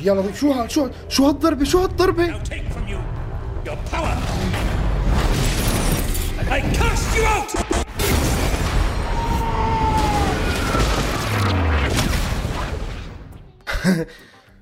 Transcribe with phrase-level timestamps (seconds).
[0.00, 2.42] يلا شو ها شو شو هالضربة؟ شو هالضربة؟
[6.50, 7.50] I cast you out!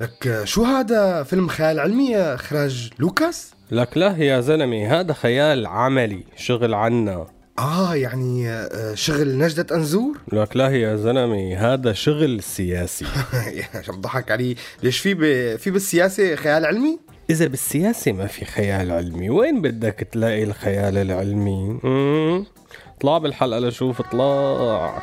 [0.00, 6.24] لك شو هذا فيلم خيال علمي إخراج لوكاس؟ لك لا يا زلمة هذا خيال عملي
[6.36, 7.41] شغل عنا.
[7.58, 13.04] آه يعني آه، شغل نجدة أنزور؟ لك لا يا زلمة هذا شغل سياسي.
[13.74, 15.20] يا شو بضحك علي ليش في ب...
[15.56, 16.98] في بالسياسة خيال علمي؟
[17.30, 21.78] إذا بالسياسة ما في خيال علمي وين بدك تلاقي الخيال العلمي؟
[22.96, 25.02] اطلع بالحلقة لشوف اطلع.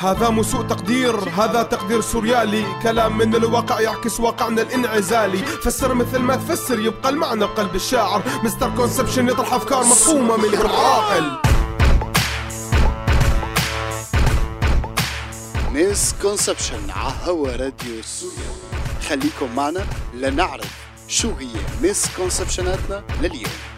[0.00, 2.64] هذا مو سوء تقدير هذا تقدير سوريالي.
[2.82, 5.38] كلام من الواقع يعكس واقعنا الانعزالي.
[5.38, 8.22] فسر مثل ما تفسر يبقى المعنى بقلب الشاعر.
[8.42, 11.38] مستر كونسبشن يطرح أفكار مفهومة من العاقل.
[15.72, 18.50] misconception على هوا راديو سوريالي.
[19.08, 20.70] خليكم معنا لنعرف
[21.08, 23.69] شو هي misconception اتنا لليوم.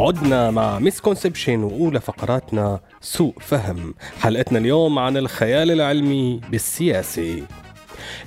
[0.00, 3.94] عدنا مع misconception وأولى فقراتنا سوء فهم.
[4.20, 7.42] حلقتنا اليوم عن الخيال العلمي بالسياسة.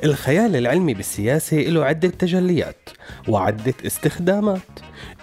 [0.04, 2.90] الخيال العلمي بالسياسة له عدة تجليات
[3.28, 4.80] وعدة استخدامات.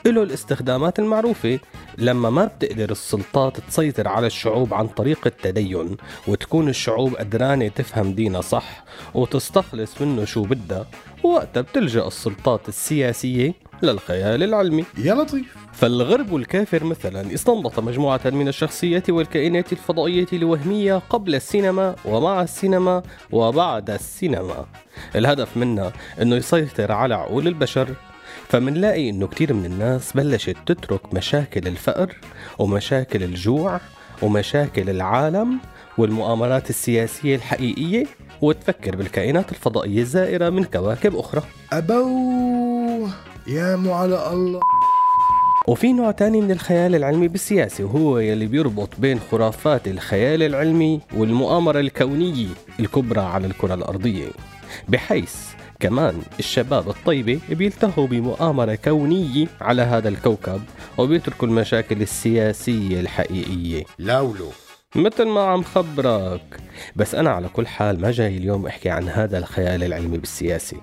[0.06, 1.58] له الاستخدامات المعروفة
[1.98, 5.96] لما ما بتقدر السلطات تسيطر على الشعوب عن طريق التدين
[6.28, 10.86] وتكون الشعوب قدرانة تفهم دينها صح وتستخلص منه شو بدها
[11.22, 14.84] وقتها بتلجأ السلطات السياسية للخيال العلمي.
[14.98, 15.56] يا لطيف.
[15.72, 23.02] فالغرب الكافر مثلا استنبط مجموعة من الشخصيات والكائنات الفضائية الوهمية قبل السينما ومع السينما
[23.32, 24.66] وبعد السينما.
[25.16, 25.92] الهدف منها
[26.22, 27.94] إنه يسيطر على عقول البشر
[28.50, 32.16] فمنلاقي إنه كتير من الناس بلشت تترك مشاكل الفقر
[32.58, 33.80] ومشاكل الجوع
[34.22, 35.58] ومشاكل العالم
[35.98, 38.06] والمؤامرات السياسية الحقيقية
[38.42, 41.42] وتفكر بالكائنات الفضائية الزائرة من كواكب أخرى.
[41.72, 43.08] ابو
[43.46, 44.60] يا مو على الله.
[45.68, 51.80] وفي نوع تاني من الخيال العلمي بالسياسة وهو يلي بيربط بين خرافات الخيال العلمي والمؤامرة
[51.80, 52.46] الكونية
[52.80, 54.26] الكبرى على الكرة الأرضية
[54.88, 55.34] بحيث
[55.80, 60.60] كمان الشباب الطيبة بيلتهوا بمؤامرة كونية على هذا الكوكب
[60.98, 63.84] وبيتركوا المشاكل السياسية الحقيقية.
[63.98, 64.48] لاولو
[64.96, 66.60] مثل ما عم خبرك
[66.96, 70.76] بس أنا على كل حال ما جاي اليوم أحكي عن هذا الخيال العلمي بالسياسة.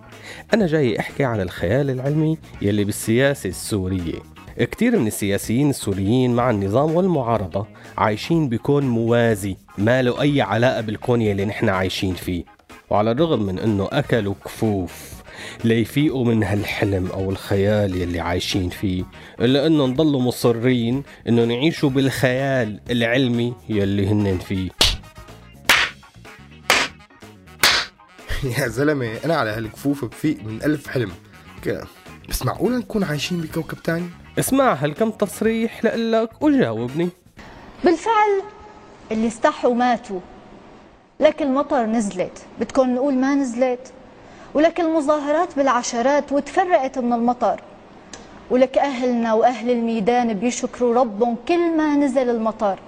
[0.53, 4.19] أنا جاي أحكي عن الخيال العلمي يلي بالسياسة السورية.
[4.57, 11.21] كتير من السياسيين السوريين مع النظام والمعارضة عايشين بكون موازي ما له أي علاقة بالكون
[11.21, 12.56] يلي نحن عايشين فيه.
[12.89, 15.17] وعلى الرغم من أنه أكلوا كفوف
[15.63, 19.03] ليفيقوا من هالحلم أو الخيال يلي عايشين فيه
[19.39, 24.69] إلا أنه نضلوا مصرين أنه نعيشوا بالخيال العلمي يلي هنن فيه.
[28.57, 31.11] يا زلمة أنا على هالكفوف بفيق من ألف حلم.
[31.65, 31.83] ك...
[32.29, 34.09] بس معقولة نكون عايشين بكوكب تاني؟
[34.39, 37.09] اسمع هالكم تصريح لقلك وجاوبني.
[37.83, 38.41] بالفعل
[39.11, 40.19] اللي استحوا ماتوا.
[41.19, 42.45] لك المطر نزلت.
[42.59, 43.91] بدكم نقول ما نزلت.
[44.53, 47.61] ولك المظاهرات بالعشرات وتفرقت من المطر.
[48.49, 52.79] ولك أهلنا وأهل الميدان بيشكروا ربهم كل ما نزل المطر.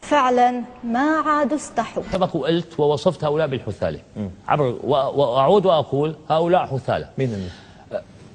[0.00, 2.02] فعلا ما عادوا استحوا.
[2.12, 4.00] سبق وقلت ووصفت هؤلاء بالحثالة.
[4.48, 7.08] عبر وأعود وأقول هؤلاء حثالة.
[7.18, 7.50] مين اللي؟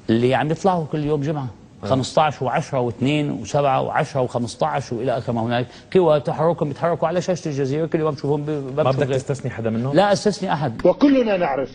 [0.10, 1.48] اللي عم يطلعوا كل يوم جمعة.
[1.84, 7.48] 15 و10 و2 و7 و10 و15 وإلى آخر ما هنالك قوى تحركهم بيتحركوا على شاشة
[7.48, 9.08] الجزيرة كل يوم بشوفهم ب- ما بدك.
[9.08, 11.70] تستثني حدا منهم؟ لا أستثني أحد وكلنا نعرف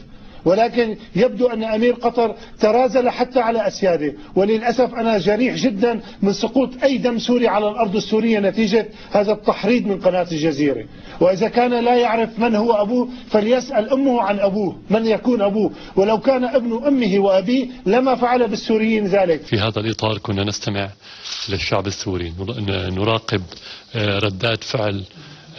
[0.46, 4.14] ولكن يبدو أن أمير قطر ترازل حتى على أسياده.
[4.36, 9.86] وللأسف أنا جريح جدا من سقوط أي دم سوري على الأرض السورية نتيجة هذا التحريض
[9.86, 10.84] من قناة الجزيرة.
[11.20, 15.70] وإذا كان لا يعرف من هو أبوه فليسأل أمه عن أبوه من يكون أبوه.
[15.96, 19.40] ولو كان ابن أمه وأبيه لما فعل بالسوريين ذلك.
[19.42, 20.90] في هذا الإطار كنا نستمع
[21.48, 22.32] للشعب السوري.
[22.40, 23.42] نر- نراقب
[23.94, 25.02] آه، ردات فعل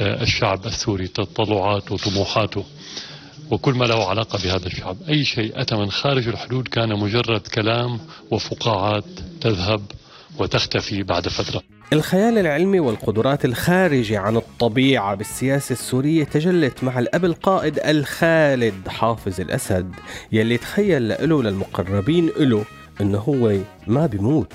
[0.02, 2.64] آه، الشعب السوري تطلعاته وطموحاته
[3.52, 4.98] وكل ما له علاقة بهذا الشعب.
[5.10, 8.00] أي شيء أتى من خارج الحدود كان مجرد كلام
[8.32, 9.04] وفقاعات
[9.42, 9.82] تذهب
[10.40, 11.62] وتختفي بعد فترة.
[11.94, 19.92] الخيال العلمي والقدرات الخارجة عن الطبيعة بالسياسة السورية تجلت مع الأب القائد الخالد حافظ الأسد
[20.32, 22.66] يلي تخيل له للمقربين له
[23.02, 23.58] إنه هو
[23.88, 24.54] ما بيموت.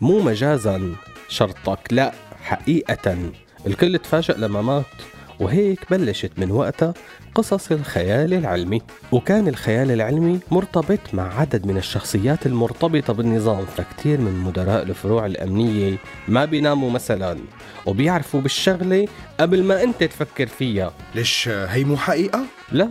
[0.00, 0.94] مو مجازا
[1.28, 2.12] شرطك لا
[2.42, 3.16] حقيقة.
[3.66, 4.84] الكل تفاجأ لما مات.
[5.40, 6.94] وهيك بلشت من وقتها
[7.34, 8.82] قصص الخيال العلمي.
[9.12, 15.96] وكان الخيال العلمي مرتبط مع عدد من الشخصيات المرتبطة بالنظام فكتير من مدراء الفروع الأمنية
[16.28, 17.38] ما بيناموا مثلا
[17.86, 19.08] وبيعرفوا بالشغلة
[19.40, 20.92] قبل ما أنت تفكر فيها.
[21.14, 22.88] ليش هي مو حقيقة؟ لا.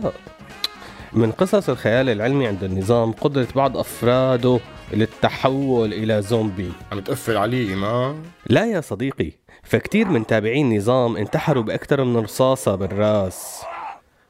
[1.12, 4.60] من قصص الخيال العلمي عند النظام قدرة بعض أفراده
[4.92, 6.72] للتحول إلى زومبي.
[6.92, 8.16] عم تقفل علي ما؟
[8.46, 9.32] لا يا صديقي.
[9.62, 13.62] فكتير من تابعين النظام انتحروا بأكثر من رصاصة بالرأس.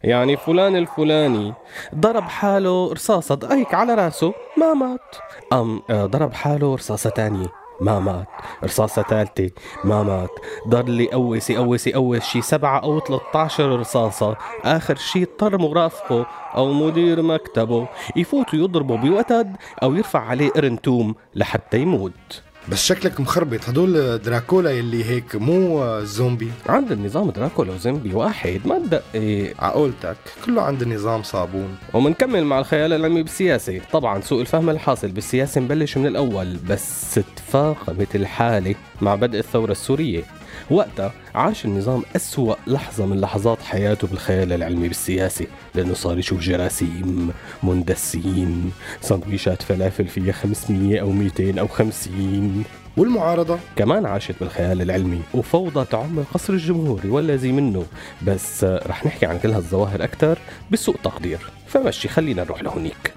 [0.03, 1.55] يعني فلان الفلاني
[1.95, 5.17] ضرب حاله رصاصة هيك على رأسه ما مات.
[5.53, 7.47] أم آه، ضرب حاله رصاصة تانية
[7.81, 8.27] ما مات.
[8.65, 9.51] رصاصة ثالثة
[9.85, 10.31] ما مات.
[10.69, 14.37] ضل يقوس يقوس يقوس شي سبعة أو 13 رصاصة.
[14.65, 16.27] آخر شي اضطر مرافقه
[16.57, 22.43] أو مدير مكتبه يفوتوا يضربوا بوتد أو يرفع عليه قرن توم لحتى يموت.
[22.71, 23.69] بس شكلك مخربط.
[23.69, 28.61] هدول دراكولا يلي هيك مو زومبي؟ عند النظام دراكولا وزومبي واحد.
[28.65, 30.17] ما تدقق عقولتك
[30.47, 31.77] كله عند النظام صابون.
[31.95, 33.81] ومنكمل مع الخيال العلمي بالسياسة.
[33.93, 40.23] طبعا سوء الفهم الحاصل بالسياسة مبلش من الأول بس تفاقمت الحالة مع بدء الثورة السورية.
[40.71, 47.31] وقتها عاش النظام أسوأ لحظة من لحظات حياته بالخيال العلمي بالسياسة لأنه صار يشوف جراثيم
[47.63, 52.65] مندسين سندويشات فلافل فيها 500 أو 200 أو 50
[52.97, 57.87] والمعارضة؟ كمان عاشت بالخيال العلمي وفوضى تعم القصر الجمهوري والذي منه.
[58.23, 60.39] بس رح نحكي عن كل هالظواهر أكثر
[60.71, 61.39] بسوء تقدير.
[61.67, 63.15] فمشي خلينا نروح لهونيك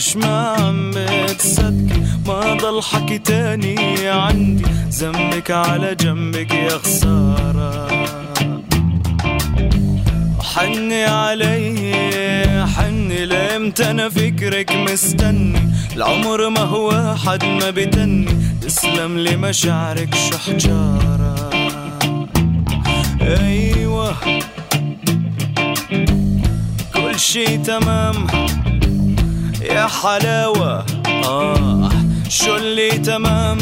[0.00, 4.64] ليش ما عم بتصدقي ما ضل حكي تاني عندي.
[4.90, 7.88] ذنبك على جنبك يا خسارة.
[10.42, 15.72] حني علي حني لامتى أنا فكرك مستني.
[15.96, 18.28] العمر ما هو حد ما بتني
[18.62, 21.50] تسلم لي مشاعرك شو حجارة.
[23.22, 24.16] أيوه.
[26.94, 28.26] كل شي تمام.
[29.60, 30.84] يا حلاوة.
[31.24, 31.90] آه
[32.28, 33.58] شو اللي تمام؟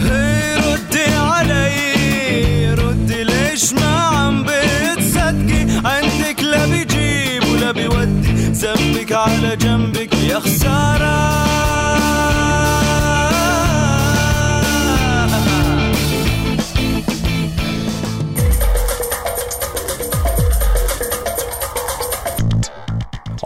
[0.00, 2.74] هي ردي علي.
[2.74, 3.83] ردي ليش ما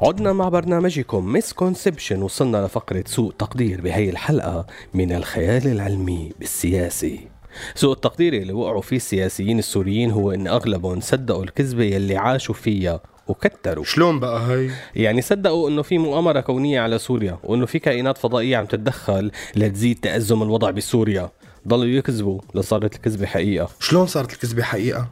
[0.08, 7.28] عدنا مع برنامجكم مسكونسبشن وصلنا لفقرة سوء تقدير بهي الحلقة من الخيال العلمي بالسياسي
[7.74, 13.00] سوء التقدير اللي وقعوا فيه السياسيين السوريين هو إن أغلبهم صدقوا الكذبة يلي عاشوا فيها
[13.28, 18.18] وكتروا شلون بقى هي؟ يعني صدقوا إنه في مؤامرة كونية على سوريا وإنه في كائنات
[18.18, 21.30] فضائية عم تتدخل لتزيد تأزم الوضع بسوريا
[21.68, 25.08] ضلوا يكذبوا لصارت الكذبة حقيقة شلون صارت الكذبة حقيقة؟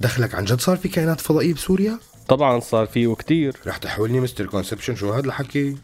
[0.00, 4.46] دخلك عن جد صار في كائنات فضائية بسوريا؟ طبعا صار فيه وكتير رح تحولني مستر
[4.46, 4.94] كونسبشن.
[4.94, 5.76] شو هذا الحكي؟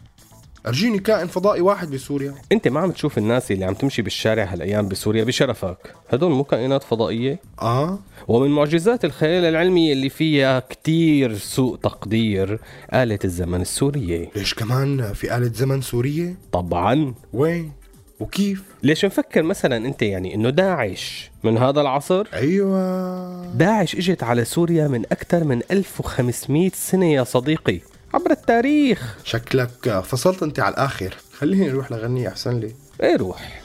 [0.67, 2.35] أرجيني كائن فضائي واحد بسوريا.
[2.51, 5.95] أنت ما عم تشوف الناس اللي عم تمشي بالشارع هالأيام بسوريا بشرفك.
[6.09, 7.99] هدول مو كائنات فضائية؟ آه.
[8.27, 12.59] ومن معجزات الخيال العلمي اللي فيها كتير سوء تقدير
[12.93, 14.31] آلة الزمن السورية.
[14.35, 17.13] ليش كمان في آلة زمن سورية؟ طبعا.
[17.33, 17.71] وين؟
[18.19, 23.45] وكيف؟ ليش مفكر مثلا أنت يعني إنه داعش من هذا العصر؟ أيوه.
[23.53, 27.79] داعش إجت على سوريا من أكثر من 1500 سنة يا صديقي
[28.13, 29.17] عبر التاريخ.
[29.23, 31.15] شكلك فصلت أنت على الآخر.
[31.33, 32.71] خليني نروح لغني أحسن لي.
[33.03, 33.61] إيه روح.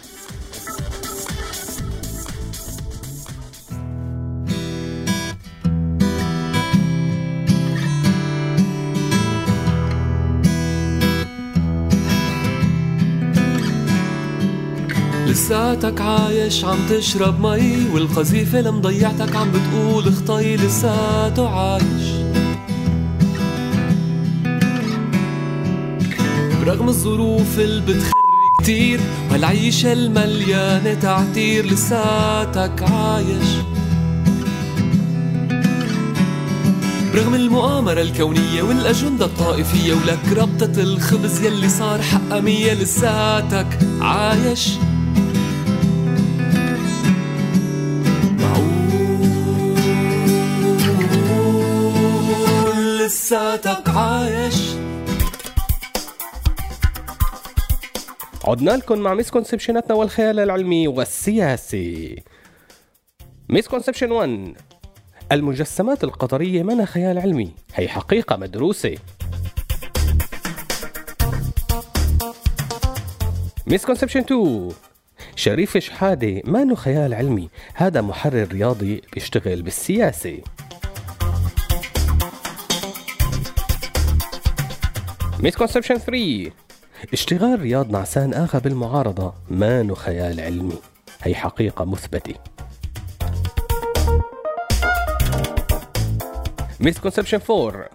[15.35, 22.09] لساتك عايش عم تشرب مي والقذيفة اللي مضيعتك عم بتقول اخطي لساته عايش.
[26.61, 28.13] برغم الظروف اللي بتخري
[28.63, 29.01] كتير
[29.33, 33.49] والعيشة المليانة تعتير لساتك عايش.
[37.15, 44.69] برغم المؤامرة الكونية والأجندة الطائفية ولك ربطة الخبز يلي صار حقها مية لساتك عايش.
[53.25, 54.55] لساتك عايش.
[58.45, 62.23] عدنا لكم مع misconception اتنا والخيال العلمي والسياسي.
[63.49, 64.57] misconception 1
[65.33, 68.95] المجسمات القطرية مانها خيال علمي؟ هي حقيقة مدروسة.
[73.67, 74.69] misconception 2
[75.37, 80.39] شريف شحادة ما خيال علمي؟ هذا محرر رياضي بيشتغل بالسياسة.
[85.45, 86.51] misconception 3
[87.13, 89.35] اشتغال رياض نعسان آغا بالمعارضة.
[89.51, 90.79] ما خيال علمي
[91.23, 92.35] هي حقيقة مثبتة.
[96.81, 97.89] misconception 4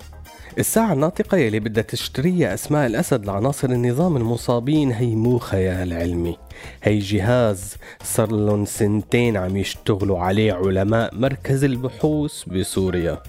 [0.58, 6.38] الساعة الناطقة يلي بدها تشتريها أسماء الأسد لعناصر النظام المصابين هي مو خيال علمي.
[6.84, 13.24] هي جهاز صار لهم سنتين عم يشتغلوا عليه علماء مركز البحوث بسوريا.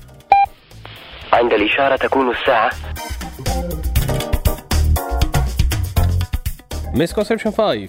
[1.32, 2.70] عند الإشارة تكون الساعة.
[6.94, 7.88] misconception 5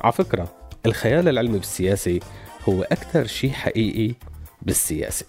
[0.00, 0.48] على فكرة
[0.86, 2.20] الخيال العلمي بالسياسة
[2.68, 4.14] هو أكثر شيء حقيقي
[4.62, 5.26] بالسياسة.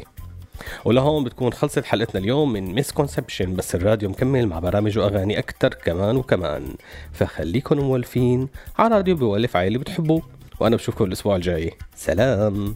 [0.86, 6.18] ولهون بتكون خلصت حلقتنا اليوم من misconception بس الراديو مكمل مع برامج وأغاني أكثر كمان
[6.18, 6.76] وكمان.
[7.12, 10.22] فخليكن مولفين على راديو بولف عاللي بتحبوه.
[10.60, 11.74] وأنا بشوفكم الأسبوع الجاي.
[11.96, 12.76] سلام.